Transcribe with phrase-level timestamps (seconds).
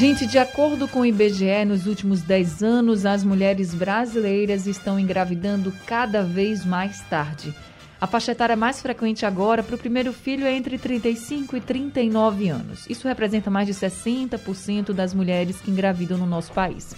[0.00, 5.70] Gente, de acordo com o IBGE, nos últimos 10 anos, as mulheres brasileiras estão engravidando
[5.84, 7.54] cada vez mais tarde.
[8.00, 12.48] A faixa etária mais frequente agora para o primeiro filho é entre 35 e 39
[12.48, 12.86] anos.
[12.88, 16.96] Isso representa mais de 60% das mulheres que engravidam no nosso país.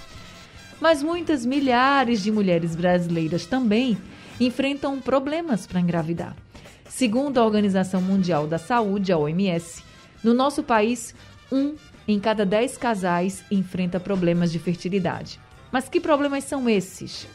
[0.81, 3.99] Mas muitas milhares de mulheres brasileiras também
[4.39, 6.37] enfrentam problemas para engravidar.
[6.89, 9.83] Segundo a Organização Mundial da Saúde, a OMS,
[10.23, 11.13] no nosso país,
[11.51, 11.75] um
[12.07, 15.41] em cada 10 casais enfrenta problemas de fertilidade.
[15.71, 17.27] Mas que problemas são esses?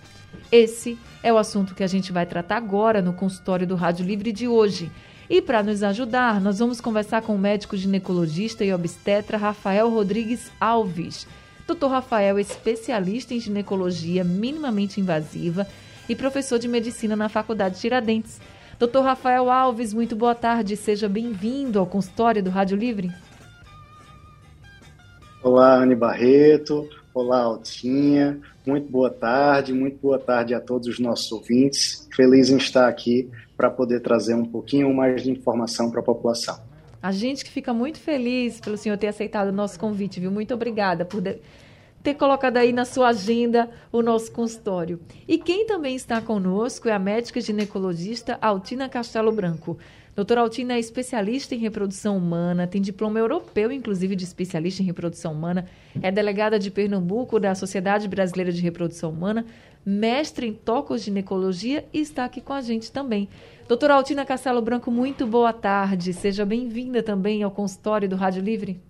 [0.52, 4.32] Esse é o assunto que a gente vai tratar agora no consultório do Rádio Livre
[4.32, 4.92] de hoje.
[5.30, 10.52] E para nos ajudar, nós vamos conversar com o médico ginecologista e obstetra Rafael Rodrigues
[10.60, 11.28] Alves.
[11.68, 11.88] Dr.
[11.88, 15.68] Rafael é especialista em ginecologia minimamente invasiva
[16.08, 18.40] e professor de medicina na Faculdade Tiradentes.
[18.80, 19.00] Dr.
[19.00, 20.78] Rafael Alves, muito boa tarde.
[20.78, 23.12] Seja bem-vindo ao consultório do Rádio Livre.
[25.48, 26.90] Olá, Anne Barreto.
[27.14, 28.38] Olá, Altinha.
[28.66, 32.06] Muito boa tarde, muito boa tarde a todos os nossos ouvintes.
[32.14, 36.60] Feliz em estar aqui para poder trazer um pouquinho mais de informação para a população.
[37.02, 40.30] A gente que fica muito feliz pelo senhor ter aceitado o nosso convite, viu?
[40.30, 45.00] Muito obrigada por ter colocado aí na sua agenda o nosso consultório.
[45.26, 49.78] E quem também está conosco é a médica ginecologista Altina Castelo Branco.
[50.18, 55.32] Doutora Altina é especialista em reprodução humana, tem diploma europeu, inclusive, de especialista em reprodução
[55.32, 55.68] humana,
[56.02, 59.46] é delegada de Pernambuco da Sociedade Brasileira de Reprodução Humana,
[59.86, 63.30] mestre em tocoginecologia e está aqui com a gente também.
[63.68, 66.12] Doutora Altina Castelo Branco, muito boa tarde.
[66.14, 68.82] Seja bem-vinda também ao consultório do Rádio Livre.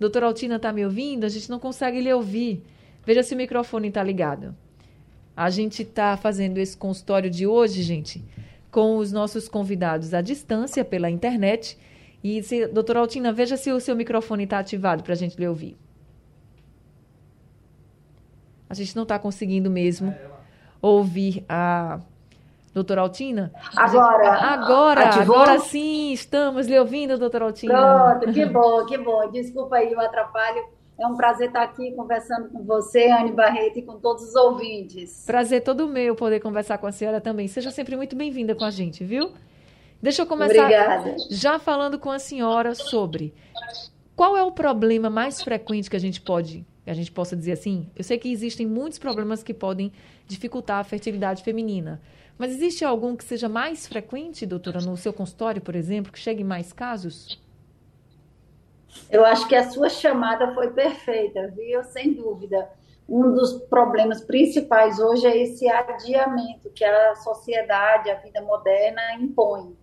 [0.00, 1.24] Doutora Altina, está me ouvindo?
[1.24, 2.64] A gente não consegue lhe ouvir.
[3.04, 4.56] Veja se o microfone está ligado.
[5.38, 8.24] A gente está fazendo esse consultório de hoje, gente,
[8.72, 11.78] com os nossos convidados à distância pela internet.
[12.24, 15.46] E, se, doutora Altina, veja se o seu microfone está ativado para a gente lhe
[15.46, 15.78] ouvir.
[18.68, 20.12] A gente não está conseguindo mesmo
[20.82, 22.00] ouvir a
[22.74, 23.52] doutora Altina.
[23.76, 24.32] Agora.
[24.32, 25.36] Agora, ativou?
[25.36, 27.74] agora sim, estamos lhe ouvindo, doutora Altina.
[28.18, 29.30] Pronto, que bom, que bom.
[29.30, 33.82] Desculpa aí o atrapalho é um prazer estar aqui conversando com você, Anne Barreto, e
[33.82, 35.24] com todos os ouvintes.
[35.24, 37.46] Prazer todo meu poder conversar com a senhora também.
[37.46, 39.32] Seja sempre muito bem-vinda com a gente, viu?
[40.02, 41.16] Deixa eu começar Obrigada.
[41.30, 43.32] já falando com a senhora sobre
[44.16, 47.52] qual é o problema mais frequente que a gente pode, que a gente possa dizer
[47.52, 47.88] assim.
[47.94, 49.92] Eu sei que existem muitos problemas que podem
[50.26, 52.00] dificultar a fertilidade feminina.
[52.36, 56.42] Mas existe algum que seja mais frequente, doutora, no seu consultório, por exemplo, que chegue
[56.42, 57.40] mais casos?
[59.10, 61.82] Eu acho que a sua chamada foi perfeita, viu?
[61.84, 62.68] Sem dúvida.
[63.08, 69.76] Um dos problemas principais hoje é esse adiamento que a sociedade, a vida moderna impõe.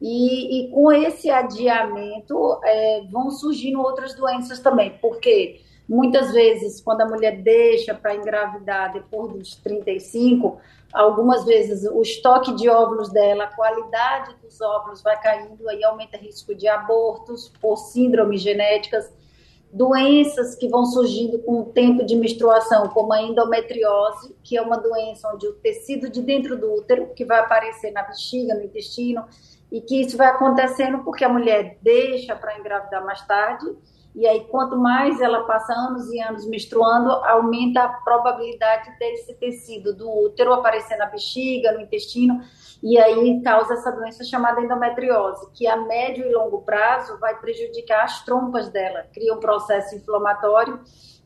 [0.00, 5.60] E, e com esse adiamento é, vão surgindo outras doenças também, porque
[5.90, 10.60] muitas vezes, quando a mulher deixa para engravidar depois dos 35,
[10.92, 16.16] algumas vezes o estoque de óvulos dela, a qualidade dos óvulos vai caindo, aí aumenta
[16.16, 19.12] o risco de abortos por síndromes genéticas,
[19.72, 24.78] doenças que vão surgindo com o tempo de menstruação, como a endometriose, que é uma
[24.78, 29.24] doença onde o tecido de dentro do útero, que vai aparecer na bexiga, no intestino,
[29.72, 33.66] e que isso vai acontecendo porque a mulher deixa para engravidar mais tarde,
[34.14, 39.94] e aí, quanto mais ela passa anos e anos menstruando, aumenta a probabilidade desse tecido
[39.94, 42.40] do útero aparecer na bexiga, no intestino,
[42.82, 48.04] e aí causa essa doença chamada endometriose, que a médio e longo prazo vai prejudicar
[48.04, 50.80] as trompas dela, cria um processo inflamatório,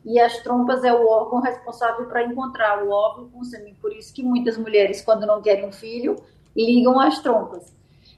[0.05, 3.73] e as trompas é o órgão responsável para encontrar o óvulo com o sêmen.
[3.81, 6.15] Por isso que muitas mulheres, quando não querem um filho,
[6.55, 7.74] ligam as trompas.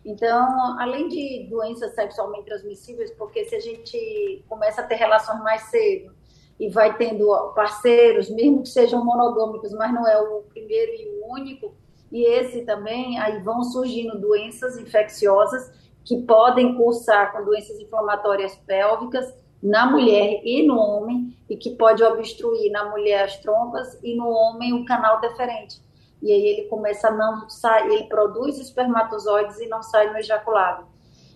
[0.07, 5.63] Então, além de doenças sexualmente transmissíveis, porque se a gente começa a ter relações mais
[5.63, 6.15] cedo
[6.57, 11.33] e vai tendo parceiros, mesmo que sejam monogâmicos, mas não é o primeiro e o
[11.33, 11.75] único,
[12.09, 15.69] e esse também, aí vão surgindo doenças infecciosas
[16.05, 22.01] que podem cursar com doenças inflamatórias pélvicas na mulher e no homem, e que pode
[22.01, 25.85] obstruir na mulher as trompas e no homem o canal deferente
[26.21, 30.85] e aí ele começa a não sair, ele produz espermatozoides e não sai no ejaculado.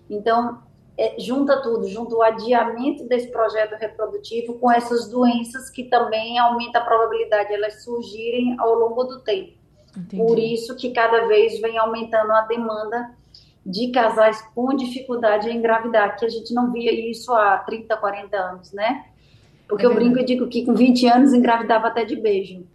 [0.10, 0.60] Então,
[0.98, 6.80] é, junta tudo, junta o adiamento desse projeto reprodutivo com essas doenças que também aumenta
[6.80, 9.54] a probabilidade de elas surgirem ao longo do tempo.
[9.98, 10.24] Entendi.
[10.24, 13.16] Por isso que cada vez vem aumentando a demanda
[13.66, 18.38] de casais com dificuldade em engravidar, que a gente não via isso há 30, 40
[18.38, 19.06] anos, né?
[19.68, 22.66] Porque é eu brinco e digo que com 20 anos engravidava até de beijo.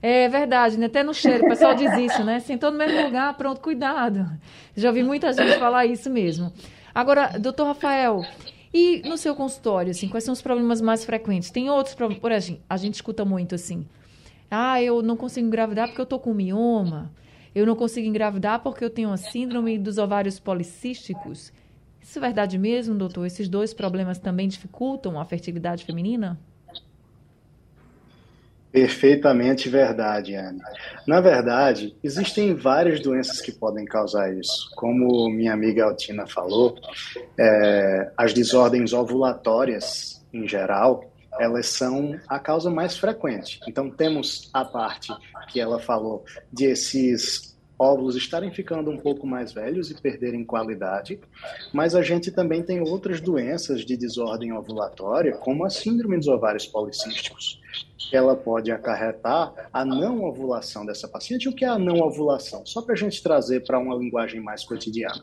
[0.00, 0.86] É verdade, né?
[0.86, 2.38] Até no cheiro, o pessoal diz isso, né?
[2.40, 4.30] Sentou no mesmo lugar, pronto, cuidado.
[4.76, 6.52] Já ouvi muita gente falar isso mesmo.
[6.94, 8.22] Agora, doutor Rafael,
[8.72, 11.50] e no seu consultório, assim, quais são os problemas mais frequentes?
[11.50, 13.86] Tem outros problemas, por exemplo, a gente escuta muito assim,
[14.50, 17.12] ah, eu não consigo engravidar porque eu tô com mioma,
[17.54, 21.52] eu não consigo engravidar porque eu tenho a síndrome dos ovários policísticos.
[22.00, 23.26] Isso é verdade mesmo, doutor?
[23.26, 26.38] Esses dois problemas também dificultam a fertilidade feminina?
[28.70, 30.60] Perfeitamente verdade, Anne.
[31.06, 34.70] Na verdade, existem várias doenças que podem causar isso.
[34.76, 36.76] Como minha amiga Altina falou,
[37.38, 41.10] é, as desordens ovulatórias, em geral,
[41.40, 43.60] elas são a causa mais frequente.
[43.66, 45.12] Então, temos a parte
[45.48, 51.20] que ela falou de esses óvulos estarem ficando um pouco mais velhos e perderem qualidade,
[51.72, 56.66] mas a gente também tem outras doenças de desordem ovulatória, como a síndrome dos ovários
[56.66, 57.60] policísticos.
[58.12, 61.48] Ela pode acarretar a não ovulação dessa paciente.
[61.48, 62.64] O que é a não ovulação?
[62.64, 65.22] Só para a gente trazer para uma linguagem mais cotidiana.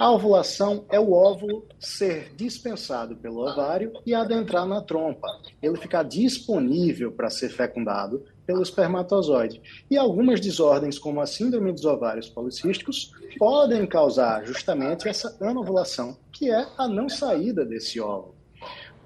[0.00, 5.28] A ovulação é o óvulo ser dispensado pelo ovário e adentrar na trompa.
[5.62, 9.60] Ele ficar disponível para ser fecundado pelo espermatozoide.
[9.90, 16.50] E algumas desordens, como a síndrome dos ovários policísticos, podem causar justamente essa anovulação, que
[16.50, 18.39] é a não saída desse óvulo.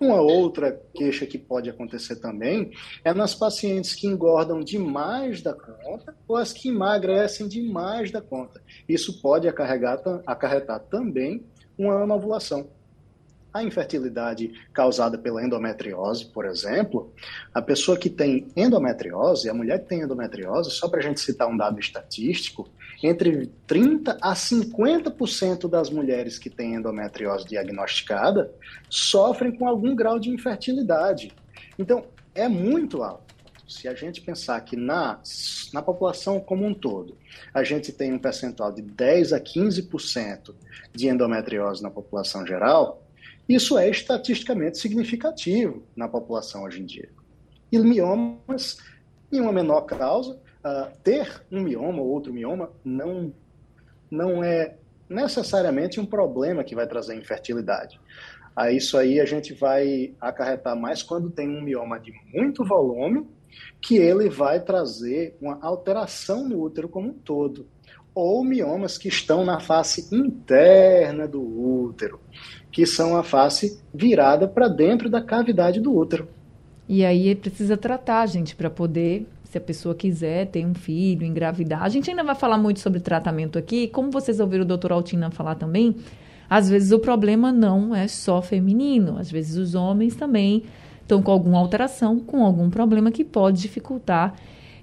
[0.00, 2.72] Uma outra queixa que pode acontecer também
[3.04, 8.60] é nas pacientes que engordam demais da conta ou as que emagrecem demais da conta.
[8.88, 11.44] Isso pode acarregar, acarretar também
[11.78, 12.68] uma anovulação
[13.54, 17.14] a infertilidade causada pela endometriose, por exemplo,
[17.54, 21.46] a pessoa que tem endometriose, a mulher que tem endometriose, só para a gente citar
[21.46, 22.68] um dado estatístico,
[23.06, 28.50] entre 30% a 50% das mulheres que têm endometriose diagnosticada
[28.88, 31.30] sofrem com algum grau de infertilidade.
[31.78, 33.34] Então, é muito alto.
[33.68, 35.20] Se a gente pensar que na,
[35.70, 37.18] na população como um todo,
[37.52, 40.54] a gente tem um percentual de 10 a 15%
[40.94, 43.06] de endometriose na população geral,
[43.46, 47.10] isso é estatisticamente significativo na população hoje em dia.
[47.70, 48.78] E miomas,
[49.30, 53.32] em uma menor causa, uh, ter um mioma ou outro mioma não,
[54.10, 54.76] não é
[55.08, 58.00] necessariamente um problema que vai trazer infertilidade.
[58.56, 63.26] A isso aí a gente vai acarretar mais quando tem um mioma de muito volume,
[63.80, 67.66] que ele vai trazer uma alteração no útero como um todo,
[68.14, 72.20] ou miomas que estão na face interna do útero
[72.74, 76.28] que são a face virada para dentro da cavidade do útero.
[76.88, 79.24] E aí precisa tratar, gente, para poder,
[79.54, 81.84] se a pessoa quiser ter um filho, engravidar.
[81.84, 83.86] A gente ainda vai falar muito sobre tratamento aqui.
[83.86, 85.94] Como vocês ouviram o doutor Altina falar também,
[86.50, 89.16] às vezes o problema não é só feminino.
[89.16, 90.64] Às vezes os homens também
[91.00, 94.34] estão com alguma alteração, com algum problema que pode dificultar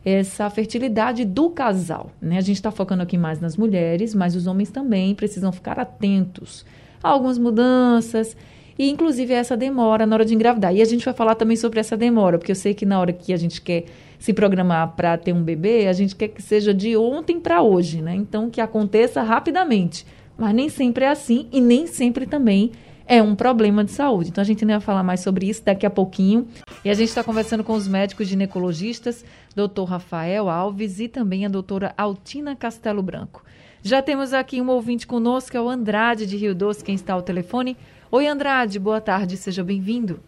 [0.06, 2.10] essa fertilidade do casal.
[2.22, 2.38] Né?
[2.38, 6.66] A gente está focando aqui mais nas mulheres, mas os homens também precisam ficar atentos
[7.04, 8.38] algumas mudanças
[8.80, 10.74] e inclusive essa demora na hora de engravidar.
[10.74, 13.12] E a gente vai falar também sobre essa demora, porque eu sei que na hora
[13.12, 13.86] que a gente quer
[14.22, 18.04] se programar para ter um bebê, a gente quer que seja de ontem para hoje,
[18.04, 18.14] né?
[18.14, 20.06] Então que aconteça rapidamente.
[20.38, 22.72] Mas nem sempre é assim e nem sempre também
[23.08, 24.30] é um problema de saúde.
[24.30, 26.48] Então a gente vai falar mais sobre isso daqui a pouquinho.
[26.86, 29.26] E a gente está conversando com os médicos ginecologistas,
[29.56, 33.44] doutor Rafael Alves e também a doutora Altina Castelo Branco.
[33.82, 37.24] Já temos aqui um ouvinte conosco, é o Andrade de Rio Doce, quem está ao
[37.24, 37.76] telefone.
[38.12, 40.20] Oi, Andrade, boa tarde, seja bem-vindo.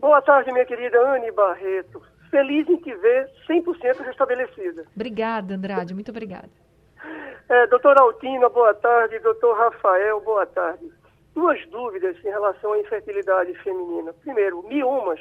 [0.00, 2.13] Boa tarde, minha querida Anne Barreto.
[2.34, 4.84] Feliz em te ver 100% restabelecida.
[4.96, 6.50] Obrigada, Andrade, muito obrigada.
[7.48, 9.20] É, doutora Altina, boa tarde.
[9.20, 10.90] Doutor Rafael, boa tarde.
[11.32, 14.12] Duas dúvidas em relação à infertilidade feminina.
[14.14, 15.20] Primeiro, miomas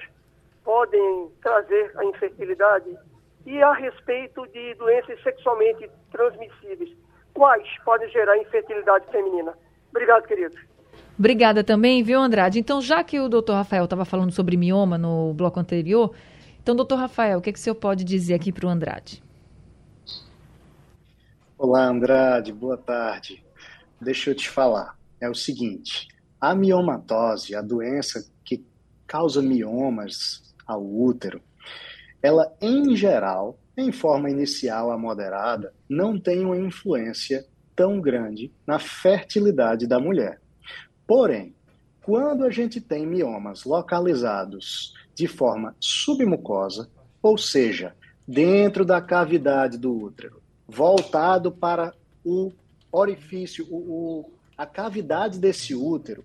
[0.63, 2.97] podem trazer a infertilidade?
[3.45, 6.89] E a respeito de doenças sexualmente transmissíveis,
[7.31, 9.53] quais podem gerar infertilidade feminina.
[9.91, 10.57] Obrigado, querido.
[11.19, 12.57] Obrigada também, viu, Andrade?
[12.57, 16.11] Então, já que o doutor Rafael estava falando sobre mioma no bloco anterior,
[16.63, 19.21] então, doutor Rafael, o que, é que o senhor pode dizer aqui para o Andrade?
[21.57, 23.43] Olá, Andrade, boa tarde.
[23.99, 24.97] Deixa eu te falar.
[25.19, 26.07] É o seguinte:
[26.39, 28.65] a miomatose, a doença que
[29.05, 31.41] causa miomas ao útero,
[32.21, 38.79] ela, em geral, em forma inicial a moderada, não tem uma influência tão grande na
[38.79, 40.39] fertilidade da mulher.
[41.05, 41.53] Porém,
[42.03, 46.89] quando a gente tem miomas localizados de forma submucosa,
[47.21, 47.95] ou seja,
[48.27, 51.93] dentro da cavidade do útero, voltado para
[52.25, 52.51] o
[52.91, 56.23] orifício, o, o, a cavidade desse útero,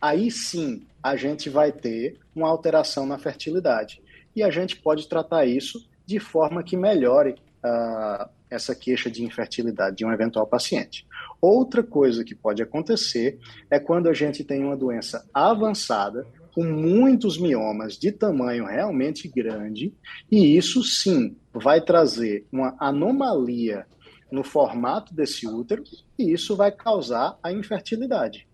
[0.00, 4.02] aí sim a gente vai ter uma alteração na fertilidade.
[4.34, 9.96] E a gente pode tratar isso de forma que melhore uh, essa queixa de infertilidade
[9.96, 11.06] de um eventual paciente.
[11.40, 13.38] Outra coisa que pode acontecer
[13.70, 19.92] é quando a gente tem uma doença avançada, com muitos miomas de tamanho realmente grande,
[20.30, 23.86] e isso sim vai trazer uma anomalia
[24.30, 25.82] no formato desse útero,
[26.18, 28.46] e isso vai causar a infertilidade.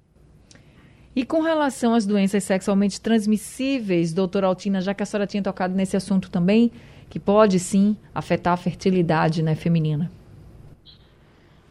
[1.15, 5.75] E com relação às doenças sexualmente transmissíveis, doutora Altina, já que a senhora tinha tocado
[5.75, 6.71] nesse assunto também,
[7.09, 10.11] que pode sim afetar a fertilidade né, feminina.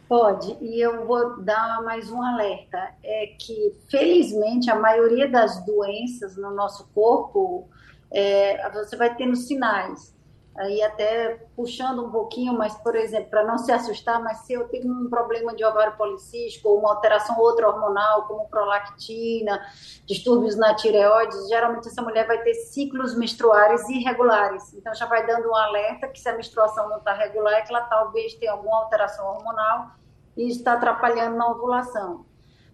[0.08, 6.36] Pode, e eu vou dar mais um alerta: é que, felizmente, a maioria das doenças
[6.36, 7.68] no nosso corpo,
[8.10, 10.17] é, você vai tendo sinais
[10.58, 14.68] aí até puxando um pouquinho, mas, por exemplo, para não se assustar, mas se eu
[14.68, 19.60] tenho um problema de ovário policístico ou uma alteração outra hormonal, como prolactina,
[20.04, 24.74] distúrbios na tireoide, geralmente essa mulher vai ter ciclos menstruais irregulares.
[24.74, 27.72] Então, já vai dando um alerta que se a menstruação não está regular, é que
[27.72, 29.92] ela talvez tenha alguma alteração hormonal
[30.36, 32.26] e está atrapalhando na ovulação.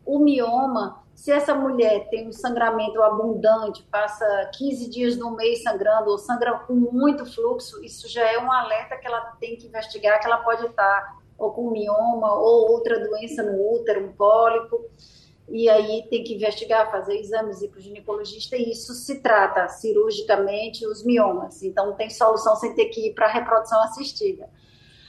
[0.07, 6.11] O mioma se essa mulher tem um sangramento abundante, passa 15 dias no mês sangrando,
[6.11, 10.21] ou sangra com muito fluxo, isso já é um alerta que ela tem que investigar,
[10.21, 14.85] que ela pode estar ou com mioma, ou outra doença no útero, um pólipo,
[15.49, 19.68] e aí tem que investigar, fazer exames, ir para o ginecologista, e isso se trata
[19.68, 21.62] cirurgicamente os miomas.
[21.62, 24.49] Então, tem solução sem ter que ir para a reprodução assistida.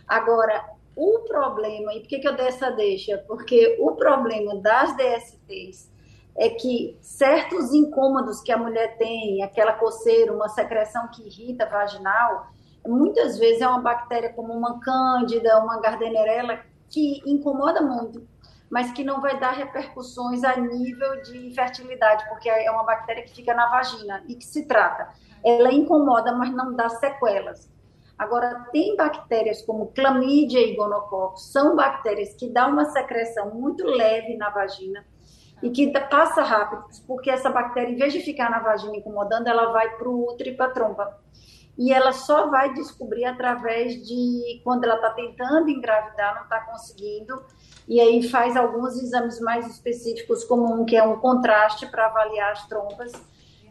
[0.08, 3.18] Agora, o problema, e por que, que eu dei essa deixa?
[3.28, 5.95] Porque o problema das DSTs
[6.38, 12.48] é que certos incômodos que a mulher tem, aquela coceira, uma secreção que irrita vaginal,
[12.86, 18.28] muitas vezes é uma bactéria como uma cândida, uma gardenerella, que incomoda muito,
[18.70, 23.34] mas que não vai dar repercussões a nível de infertilidade, porque é uma bactéria que
[23.34, 25.10] fica na vagina e que se trata.
[25.44, 27.74] Ela incomoda, mas não dá sequelas.
[28.18, 34.38] Agora, tem bactérias como clamídia e gonococcus, são bactérias que dão uma secreção muito leve
[34.38, 35.06] na vagina,
[35.66, 39.72] e que passa rápido, porque essa bactéria, em vez de ficar na vagina incomodando, ela
[39.72, 41.20] vai para o útero e para a trompa.
[41.76, 47.44] E ela só vai descobrir através de quando ela está tentando engravidar, não está conseguindo,
[47.88, 52.52] e aí faz alguns exames mais específicos, como um que é um contraste para avaliar
[52.52, 53.12] as trompas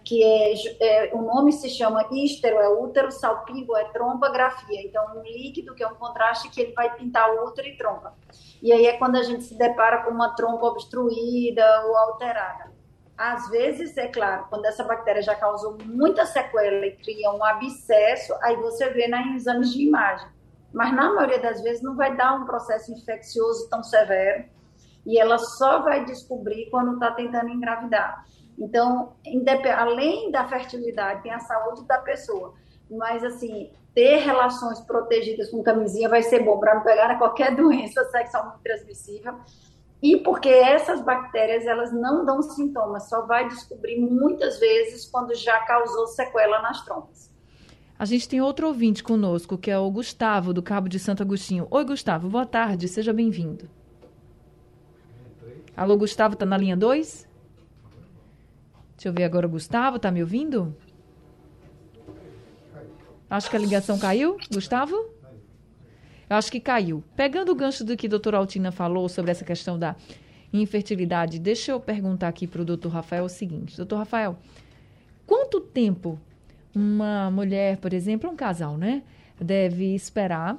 [0.05, 4.83] que é, é, o nome se chama ístero, é útero, salpingo é trombografia.
[4.83, 8.15] Então, um líquido que é um contraste que ele vai pintar útero e trompa.
[8.63, 12.73] E aí é quando a gente se depara com uma trompa obstruída ou alterada.
[13.17, 18.35] Às vezes, é claro, quando essa bactéria já causou muita sequela e cria um abscesso,
[18.43, 20.29] aí você vê na exames de imagem.
[20.73, 24.45] Mas na maioria das vezes não vai dar um processo infeccioso tão severo
[25.07, 28.25] e ela só vai descobrir quando está tentando engravidar.
[28.59, 29.13] Então,
[29.77, 32.55] além da fertilidade, tem a saúde da pessoa.
[32.91, 38.05] Mas, assim, ter relações protegidas com camisinha vai ser bom para não pegar qualquer doença
[38.11, 39.35] sexualmente transmissível.
[40.03, 45.61] E porque essas bactérias, elas não dão sintomas, só vai descobrir muitas vezes quando já
[45.61, 47.33] causou sequela nas trompas.
[47.99, 51.67] A gente tem outro ouvinte conosco, que é o Gustavo, do Cabo de Santo Agostinho.
[51.71, 53.71] Oi, Gustavo, boa tarde, seja bem-vindo.
[55.77, 57.27] Alô, Gustavo, tá na linha 2?
[58.97, 60.75] Deixa eu ver agora o Gustavo, tá me ouvindo?
[63.29, 64.95] Acho que a ligação caiu, Gustavo?
[66.29, 67.03] Eu acho que caiu.
[67.17, 69.97] Pegando o gancho do que a doutora Altina falou sobre essa questão da
[70.53, 73.77] infertilidade, deixa eu perguntar aqui para o doutor Rafael o seguinte.
[73.77, 74.39] Doutor Rafael,
[75.27, 76.19] quanto tempo
[76.75, 79.03] uma mulher, por exemplo, um casal, né,
[79.41, 80.57] deve esperar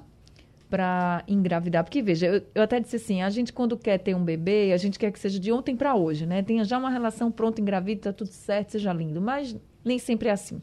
[0.75, 1.86] para engravidar.
[1.86, 4.77] Porque, veja, eu, eu, até disse assim, a gente quando quer ter um bebê, a
[4.77, 6.44] gente quer que seja de ontem para hoje, né?
[6.44, 9.22] Tenha já uma relação pronta, engravida, tá tudo certo, seja lindo.
[9.22, 9.55] Mas
[9.86, 10.62] nem sempre é assim.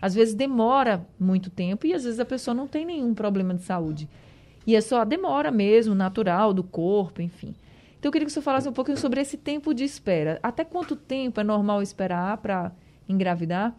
[0.00, 3.62] Às vezes demora muito tempo e às vezes a pessoa não tem nenhum problema de
[3.62, 4.08] saúde.
[4.66, 7.54] E é só a demora mesmo, natural, do corpo, enfim.
[8.00, 10.40] Então eu queria que senhor falasse um pouquinho sobre esse tempo de espera.
[10.42, 12.72] Até quanto tempo é normal esperar para
[13.08, 13.76] engravidar?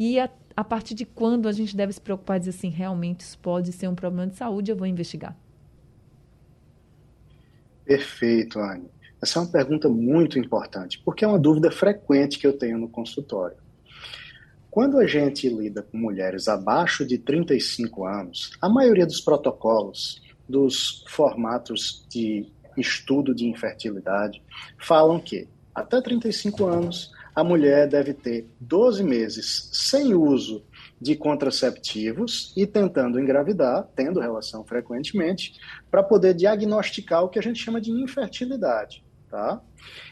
[0.00, 3.20] E a, a partir de quando a gente deve se preocupar e dizer assim, realmente
[3.20, 5.36] isso pode ser um problema de saúde, eu vou investigar?
[7.84, 8.88] Perfeito, Anne.
[9.20, 12.88] Essa é uma pergunta muito importante, porque é uma dúvida frequente que eu tenho no
[12.88, 13.58] consultório.
[14.70, 21.04] Quando a gente lida com mulheres abaixo de 35 anos, a maioria dos protocolos, dos
[21.08, 24.42] formatos de estudo de infertilidade,
[24.78, 30.64] falam que até 35 anos, a mulher deve ter 12 meses sem uso
[31.00, 35.58] de contraceptivos e tentando engravidar, tendo relação frequentemente,
[35.90, 39.02] para poder diagnosticar o que a gente chama de infertilidade.
[39.30, 39.60] Tá?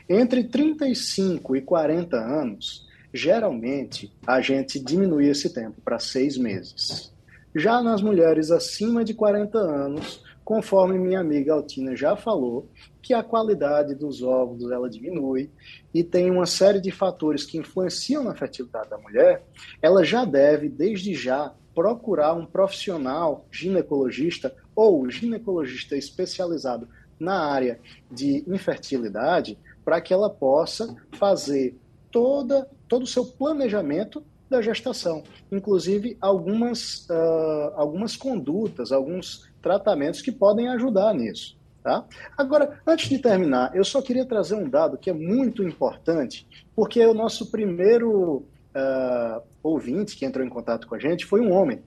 [0.09, 7.13] Entre 35 e 40 anos, geralmente a gente diminui esse tempo para seis meses.
[7.55, 12.71] Já nas mulheres acima de 40 anos, conforme minha amiga Altina já falou,
[13.03, 15.51] que a qualidade dos óvulos ela diminui
[15.93, 19.45] e tem uma série de fatores que influenciam na fertilidade da mulher,
[19.83, 26.89] ela já deve, desde já, procurar um profissional ginecologista ou ginecologista especializado
[27.21, 27.79] na área
[28.11, 31.77] de infertilidade para que ela possa fazer
[32.11, 40.33] toda, todo o seu planejamento da gestação, inclusive algumas, uh, algumas condutas, alguns tratamentos que
[40.33, 41.57] podem ajudar nisso.
[41.83, 42.05] Tá?
[42.37, 47.05] Agora, antes de terminar, eu só queria trazer um dado que é muito importante, porque
[47.05, 51.81] o nosso primeiro uh, ouvinte que entrou em contato com a gente foi um homem.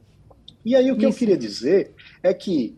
[0.64, 1.16] E aí o que Isso.
[1.16, 2.76] eu queria dizer é que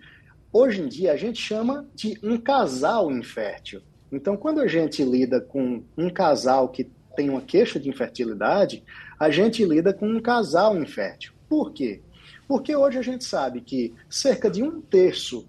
[0.51, 3.81] hoje em dia a gente chama de um casal infértil.
[4.11, 8.83] Então, quando a gente lida com um casal que tem uma queixa de infertilidade,
[9.23, 11.31] a gente lida com um casal infértil.
[11.47, 12.01] Por quê?
[12.45, 15.47] Porque hoje a gente sabe que cerca de um terço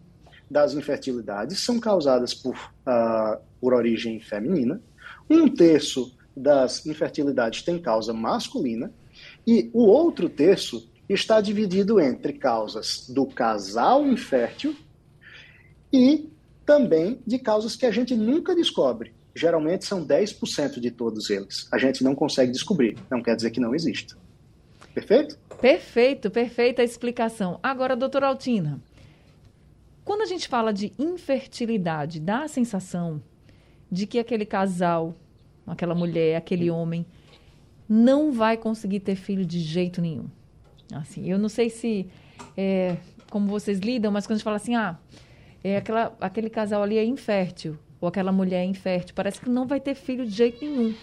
[0.49, 4.81] das infertilidades são causadas por, uh, por origem feminina,
[5.29, 8.93] um terço das infertilidades tem causa masculina,
[9.45, 14.77] e o outro terço está dividido entre causas do casal infértil
[15.93, 16.31] e
[16.65, 19.13] também de causas que a gente nunca descobre.
[19.35, 21.67] Geralmente são 10% de todos eles.
[21.73, 22.97] A gente não consegue descobrir.
[23.11, 24.17] Não quer dizer que não exista.
[24.95, 25.37] Perfeito?
[25.61, 27.59] Perfeito, perfeita a explicação.
[27.63, 28.81] Agora, doutora Altina,
[30.05, 33.21] quando a gente fala de infertilidade, dá a sensação
[33.91, 35.15] de que aquele casal,
[35.67, 37.07] aquela mulher, aquele homem,
[37.89, 40.27] não vai conseguir ter filho de jeito nenhum.
[40.93, 42.07] Assim, eu não sei se
[42.57, 42.97] é,
[43.31, 44.99] como vocês lidam, mas quando a gente fala assim, ah,
[45.63, 49.81] é aquela, aquele casal ali é infértil, ou aquela mulher infértil, parece que não vai
[49.81, 50.95] ter filho de jeito nenhum.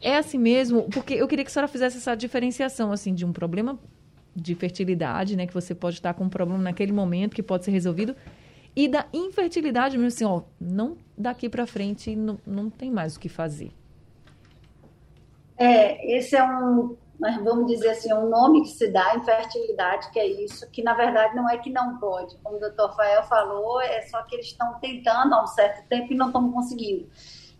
[0.00, 3.32] É assim mesmo, porque eu queria que a senhora fizesse essa diferenciação, assim, de um
[3.32, 3.78] problema
[4.34, 7.70] de fertilidade, né, que você pode estar com um problema naquele momento que pode ser
[7.70, 8.14] resolvido,
[8.76, 13.20] e da infertilidade mesmo, assim, ó, não daqui para frente não, não tem mais o
[13.20, 13.70] que fazer.
[15.56, 16.96] É, esse é um,
[17.42, 21.34] vamos dizer assim, um nome que se dá, infertilidade, que é isso, que na verdade
[21.34, 22.36] não é que não pode.
[22.42, 26.12] Como o doutor Rafael falou, é só que eles estão tentando há um certo tempo
[26.12, 27.08] e não estão conseguindo.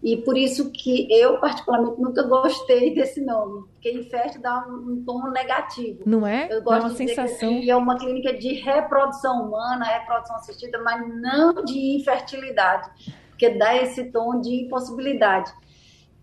[0.04, 5.04] E por isso que eu, particularmente, nunca gostei desse nome, porque infértil dá um, um
[5.04, 6.02] tom negativo.
[6.04, 6.46] Não é?
[6.50, 7.60] Eu gosto dá uma de sensação.
[7.60, 12.90] que é uma clínica de reprodução humana, reprodução assistida, mas não de infertilidade,
[13.30, 15.50] porque dá esse tom de impossibilidade.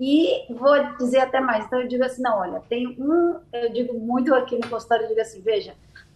[0.03, 3.93] E vou dizer até mais, então eu digo assim, não, olha, tem um, eu digo
[3.99, 5.75] muito aqui no consultório, eu digo assim, veja,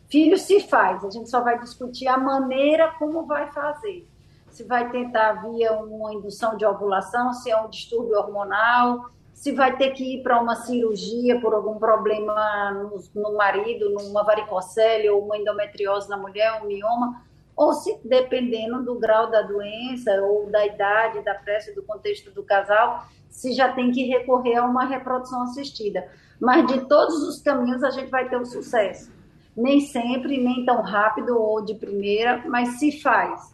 [0.10, 4.08] filho se faz, a gente só vai discutir a maneira como vai fazer.
[4.50, 9.78] Se vai tentar via uma indução de ovulação, se é um distúrbio hormonal, se vai
[9.78, 15.24] ter que ir para uma cirurgia por algum problema no, no, marido, numa varicocele ou
[15.24, 17.21] uma endometriose na mulher, um mioma,
[17.56, 22.41] ou se, dependendo do grau da doença ou da idade, da pressa, do contexto do
[22.41, 26.08] casal, se já tem que recorrer a uma reprodução assistida.
[26.39, 29.12] Mas de todos os caminhos a gente vai ter o sucesso.
[29.56, 33.54] Nem sempre, nem tão rápido ou de primeira, mas se faz.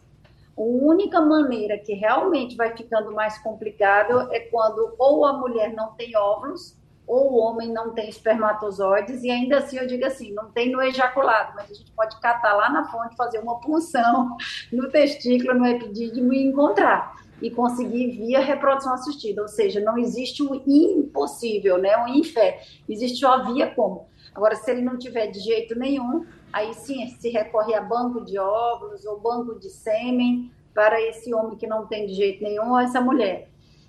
[0.56, 5.92] A única maneira que realmente vai ficando mais complicado é quando ou a mulher não
[5.94, 10.52] tem óvulos ou o homem não tem espermatozoides, e ainda assim eu digo assim, não
[10.52, 14.36] tem no ejaculado, mas a gente pode catar lá na fonte, fazer uma punção
[14.72, 20.42] no testículo, no epidídimo e encontrar, e conseguir via reprodução assistida, ou seja, não existe
[20.42, 24.06] um impossível, né, um infé, existe só via como.
[24.34, 28.38] Agora, se ele não tiver de jeito nenhum, aí sim se recorre a banco de
[28.38, 32.78] óvulos ou banco de sêmen para esse homem que não tem de jeito nenhum ou
[32.78, 33.48] essa mulher.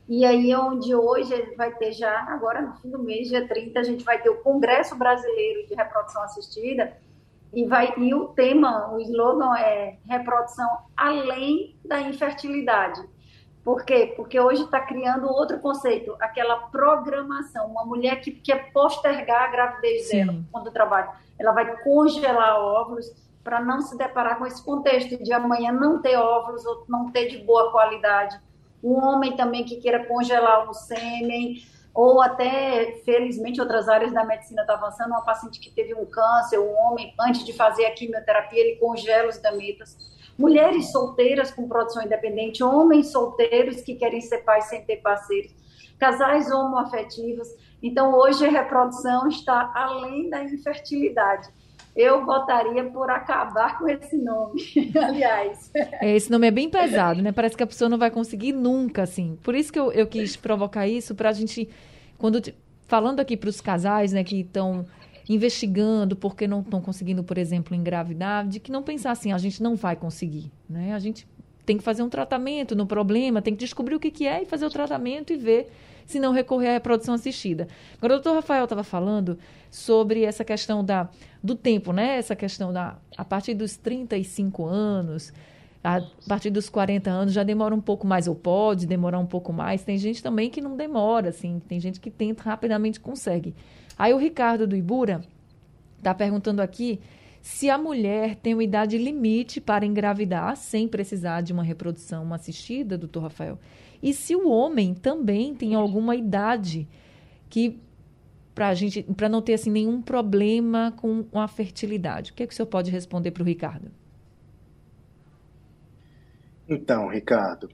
[0.10, 3.80] E aí é onde hoje vai ter já, agora no fim do mês, dia 30,
[3.80, 6.98] a gente vai ter o Congresso Brasileiro de Reprodução Assistida
[7.54, 13.02] e vai e o tema, o slogan é reprodução além da infertilidade.
[13.64, 14.14] Por quê?
[14.16, 17.68] Porque hoje está criando outro conceito, aquela programação.
[17.68, 20.26] Uma mulher que quer postergar a gravidez Sim.
[20.26, 25.32] dela quando trabalha, ela vai congelar óvulos para não se deparar com esse contexto de
[25.32, 28.40] amanhã não ter óvulos ou não ter de boa qualidade.
[28.84, 34.62] Um homem também que queira congelar o sêmen, ou até, felizmente, outras áreas da medicina
[34.62, 35.12] estão tá avançando.
[35.12, 39.30] Uma paciente que teve um câncer, um homem, antes de fazer a quimioterapia, ele congela
[39.30, 39.96] os gametas
[40.38, 45.52] mulheres solteiras com produção independente, homens solteiros que querem ser pais sem ter parceiros.
[46.00, 47.48] casais homoafetivos.
[47.82, 51.50] Então, hoje a reprodução está além da infertilidade.
[51.96, 54.62] Eu votaria por acabar com esse nome,
[55.00, 55.72] aliás.
[55.74, 57.32] É, esse nome é bem pesado, né?
[57.32, 59.38] Parece que a pessoa não vai conseguir nunca, assim.
[59.44, 61.70] Por isso que eu, eu quis provocar isso, para a gente,
[62.18, 62.42] quando
[62.88, 64.86] falando aqui para os casais, né, que estão
[65.28, 69.62] investigando porque não estão conseguindo, por exemplo, engravidar, de que não pensar assim, a gente
[69.62, 70.94] não vai conseguir, né?
[70.94, 71.28] A gente
[71.66, 74.46] tem que fazer um tratamento no problema, tem que descobrir o que, que é e
[74.46, 75.72] fazer o tratamento e ver
[76.06, 77.68] se não recorrer à reprodução assistida.
[77.98, 79.38] Agora, o doutor Rafael estava falando
[79.72, 81.10] sobre essa questão da,
[81.42, 82.18] do tempo, né?
[82.18, 85.32] Essa questão da a partir dos 35 anos,
[85.84, 89.52] a partir dos 40 anos já demora um pouco mais, ou pode demorar um pouco
[89.52, 89.84] mais.
[89.84, 93.54] Tem gente também que não demora, assim, tem gente que tenta rapidamente consegue.
[93.98, 95.22] Aí o Ricardo do Ibura
[95.98, 97.02] está perguntando aqui
[97.42, 102.98] se a mulher tem uma idade limite para engravidar sem precisar de uma reprodução assistida,
[102.98, 103.60] doutor Rafael.
[104.02, 106.88] E se o homem também tem alguma idade
[107.50, 107.78] que
[108.56, 112.32] para gente para não ter assim nenhum problema com a fertilidade.
[112.32, 113.92] O que, é que o senhor pode responder para o Ricardo?
[116.68, 117.70] Então, Ricardo,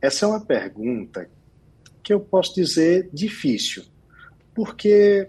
[0.00, 1.28] essa é uma pergunta
[2.02, 3.84] que eu posso dizer difícil,
[4.54, 5.28] porque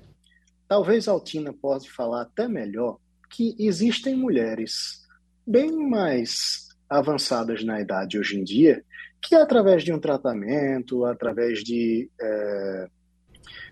[0.67, 5.05] talvez a Altina possa falar até melhor que existem mulheres
[5.45, 8.83] bem mais avançadas na idade hoje em dia
[9.21, 12.87] que através de um tratamento, através de, é,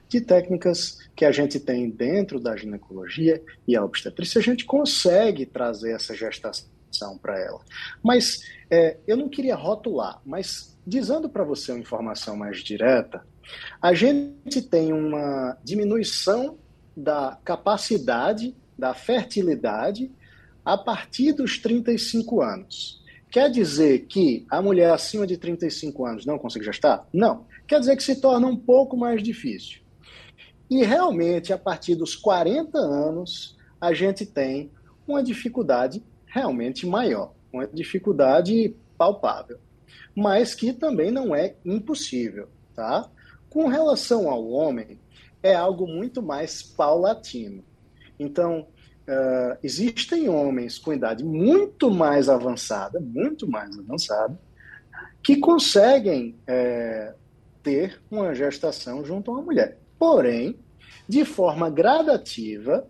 [0.09, 5.45] de técnicas que a gente tem dentro da ginecologia e a obstetrícia, a gente consegue
[5.45, 6.74] trazer essa gestação
[7.17, 7.59] para ela.
[8.03, 13.25] Mas é, eu não queria rotular, mas dizendo para você uma informação mais direta,
[13.81, 16.57] a gente tem uma diminuição
[16.95, 20.11] da capacidade da fertilidade
[20.63, 23.03] a partir dos 35 anos.
[23.29, 27.07] Quer dizer que a mulher acima de 35 anos não consegue gestar?
[27.13, 27.45] Não.
[27.67, 29.81] Quer dizer que se torna um pouco mais difícil.
[30.69, 34.71] E realmente, a partir dos 40 anos, a gente tem
[35.07, 36.01] uma dificuldade
[36.35, 39.57] realmente maior, uma dificuldade palpável,
[40.13, 43.09] mas que também não é impossível, tá?
[43.49, 44.99] Com relação ao homem,
[45.41, 47.63] é algo muito mais paulatino.
[48.19, 48.67] Então,
[49.07, 54.37] uh, existem homens com idade muito mais avançada, muito mais avançada,
[55.23, 57.15] que conseguem é,
[57.63, 59.79] ter uma gestação junto a uma mulher.
[59.97, 60.59] Porém,
[61.07, 62.87] de forma gradativa,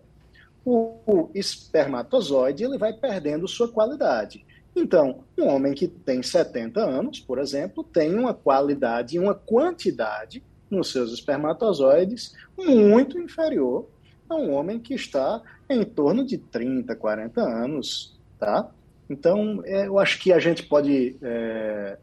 [0.66, 4.44] o, espermatozoide ele vai perdendo sua qualidade.
[4.74, 10.42] Então, um homem que tem 70 anos, por exemplo, tem uma qualidade e uma quantidade
[10.68, 13.88] nos seus espermatozoides muito inferior
[14.28, 18.68] a um homem que está em torno de 30, 40 anos, tá?
[19.08, 21.96] Então, é, eu acho que a gente pode é,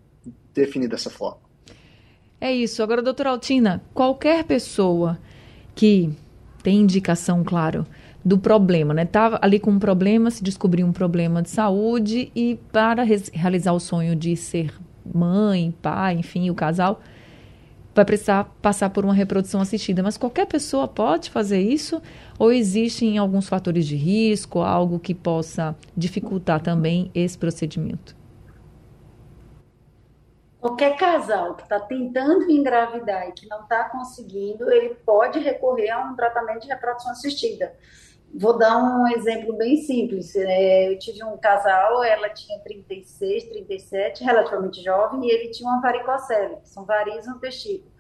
[0.54, 1.42] definir dessa forma.
[2.40, 2.82] É isso.
[2.82, 5.20] Agora, doutora Altina, qualquer pessoa
[5.76, 6.16] que
[6.64, 7.86] tem indicação, claro,
[8.24, 9.04] do problema, né?
[9.04, 13.80] Estava ali com um problema, se descobriu um problema de saúde e para realizar o
[13.80, 14.74] sonho de ser
[15.06, 17.02] mãe, pai, enfim, o casal,
[17.94, 20.02] vai precisar passar por uma reprodução assistida.
[20.02, 22.02] Mas qualquer pessoa pode fazer isso?
[22.40, 28.16] Ou existem alguns fatores de risco, algo que possa dificultar também esse procedimento?
[30.60, 36.00] Qualquer casal que está tentando engravidar e que não está conseguindo, ele pode recorrer a
[36.06, 37.74] um tratamento de reprodução assistida.
[38.36, 40.36] Vou dar um exemplo bem simples.
[40.36, 45.82] É, eu tive um casal, ela tinha 36, 37, relativamente jovem, e ele tinha uma
[45.82, 47.94] varicocele, que são varizes no testículo.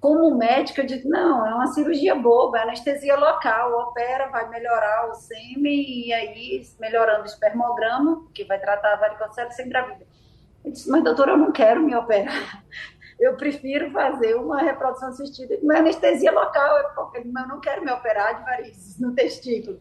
[0.00, 5.10] Como médica, eu digo, não, é uma cirurgia boba, é anestesia local, opera, vai melhorar
[5.10, 10.06] o sêmen, e aí, melhorando o espermograma, que vai tratar a varicocele sem gravida.
[10.64, 12.64] Eu disse, mas doutora, eu não quero me operar
[13.18, 16.78] eu prefiro fazer uma reprodução assistida com anestesia local,
[17.14, 19.80] eu não quero me operar de varizes no testículo.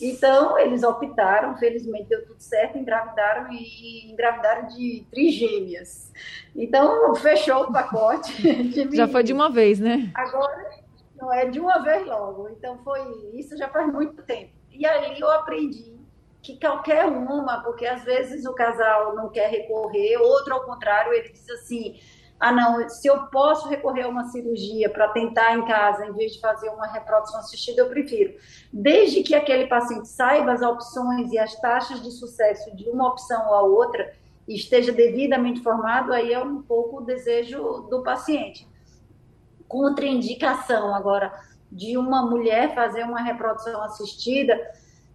[0.00, 6.12] Então, eles optaram, felizmente deu tudo certo, engravidaram e engravidaram de trigêmeas.
[6.54, 8.32] Então, fechou o pacote.
[8.94, 10.10] já foi de uma vez, né?
[10.14, 10.70] Agora,
[11.18, 12.48] não é de uma vez logo.
[12.50, 13.00] Então, foi
[13.34, 14.52] isso já faz muito tempo.
[14.70, 15.96] E ali eu aprendi
[16.42, 21.30] que qualquer uma, porque às vezes o casal não quer recorrer, outro ao contrário, ele
[21.30, 21.98] diz assim:
[22.38, 26.32] ah, não, se eu posso recorrer a uma cirurgia para tentar em casa, em vez
[26.32, 28.34] de fazer uma reprodução assistida, eu prefiro.
[28.70, 33.48] Desde que aquele paciente saiba as opções e as taxas de sucesso de uma opção
[33.48, 34.12] ou a outra
[34.46, 38.68] e esteja devidamente informado, aí é um pouco o desejo do paciente.
[39.66, 41.32] Contraindicação, agora,
[41.72, 44.60] de uma mulher fazer uma reprodução assistida,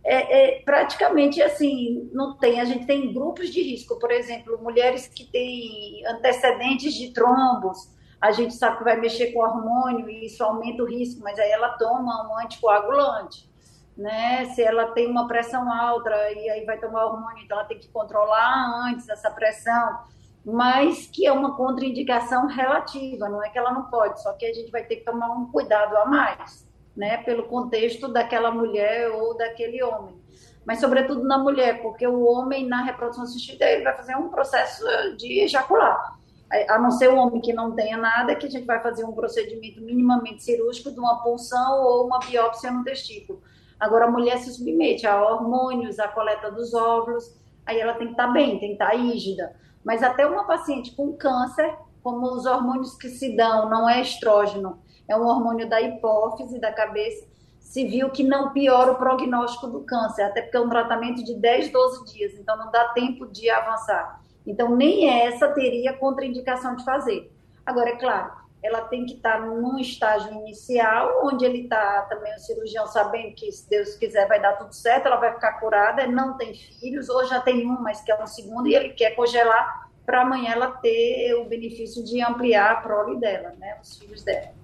[0.04, 2.60] é, é, praticamente assim, não tem.
[2.60, 8.32] A gente tem grupos de risco, por exemplo, mulheres que têm antecedentes de trombos, a
[8.32, 11.70] gente sabe que vai mexer com hormônio e isso aumenta o risco, mas aí ela
[11.78, 13.50] toma um anticoagulante.
[13.98, 14.46] Né?
[14.46, 17.90] Se ela tem uma pressão alta e aí vai tomar hormônio, então ela tem que
[17.90, 20.00] controlar antes essa pressão,
[20.46, 24.54] mas que é uma contraindicação relativa, não é que ela não pode, só que a
[24.54, 27.18] gente vai ter que tomar um cuidado a mais, né?
[27.18, 30.20] Pelo contexto daquela mulher ou daquele homem.
[30.66, 34.84] Mas, sobretudo, na mulher, porque o homem, na reprodução assistida, ele vai fazer um processo
[35.18, 36.20] de ejacular
[36.68, 39.14] a não ser o homem que não tenha nada, que a gente vai fazer um
[39.14, 43.42] procedimento minimamente cirúrgico de uma punção ou uma biópsia no testículo.
[43.80, 48.14] Agora, a mulher se submete a hormônios, a coleta dos óvulos, aí ela tem que
[48.14, 49.56] estar bem, tem que estar rígida.
[49.84, 51.74] Mas até uma paciente com câncer,
[52.04, 54.80] como os hormônios que se dão, não é estrógeno,
[55.12, 57.28] é um hormônio da hipófise, da cabeça,
[57.60, 61.36] se viu que não piora o prognóstico do câncer, até porque é um tratamento de
[61.36, 64.22] 10, 12 dias, então não dá tempo de avançar.
[64.46, 67.32] Então, nem essa teria contraindicação de fazer.
[67.66, 68.32] Agora, é claro,
[68.64, 73.52] ela tem que estar num estágio inicial, onde ele está também o cirurgião sabendo que,
[73.52, 77.26] se Deus quiser, vai dar tudo certo, ela vai ficar curada, não tem filhos, ou
[77.26, 81.36] já tem um, mas quer um segundo, e ele quer congelar para amanhã ela ter
[81.36, 84.61] o benefício de ampliar a prole dela, né, os filhos dela.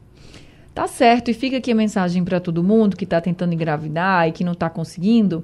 [0.77, 4.31] Tá certo, e fica aqui a mensagem para todo mundo que está tentando engravidar e
[4.31, 5.43] que não está conseguindo.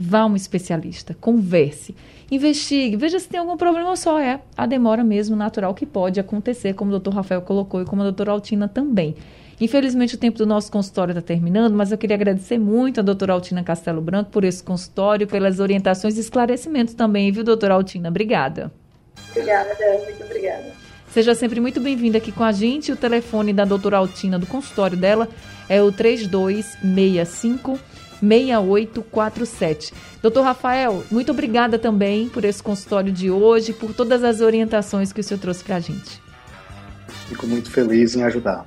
[0.00, 1.94] Vá a um especialista, converse,
[2.30, 6.72] investigue, veja se tem algum problema só é a demora mesmo natural que pode acontecer,
[6.72, 9.14] como o doutor Rafael colocou e como a doutora Altina também.
[9.60, 13.34] Infelizmente, o tempo do nosso consultório está terminando, mas eu queria agradecer muito a doutora
[13.34, 18.08] Altina Castelo Branco por esse consultório, pelas orientações e esclarecimentos também, viu, doutora Altina?
[18.08, 18.72] Obrigada.
[19.32, 20.81] Obrigada, Débora, muito obrigada.
[21.12, 22.90] Seja sempre muito bem-vinda aqui com a gente.
[22.90, 25.28] O telefone da doutora Altina do consultório dela
[25.68, 27.78] é o 3265
[28.18, 29.92] 6847.
[30.22, 35.20] Doutor Rafael, muito obrigada também por esse consultório de hoje, por todas as orientações que
[35.20, 36.18] o senhor trouxe para a gente.
[37.28, 38.64] Fico muito feliz em ajudar.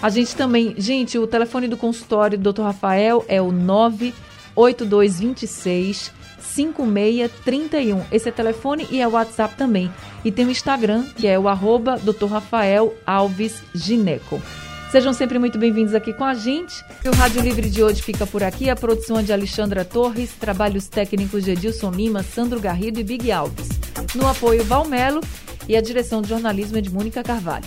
[0.00, 2.62] A gente também, gente, o telefone do consultório do Dr.
[2.62, 8.02] Rafael é o 98226 5631.
[8.10, 9.90] Esse é telefone e é o WhatsApp também.
[10.24, 12.26] E tem o Instagram, que é o arroba Dr.
[12.26, 14.40] Rafael Alves Gineco.
[14.90, 16.84] Sejam sempre muito bem-vindos aqui com a gente.
[17.06, 18.68] O Rádio Livre de hoje fica por aqui.
[18.68, 23.30] A produção é de Alexandra Torres, trabalhos técnicos de Edilson Lima, Sandro Garrido e Big
[23.30, 23.68] Alves.
[24.16, 25.20] No apoio, Valmelo
[25.68, 27.66] e a direção de jornalismo é de Mônica Carvalho.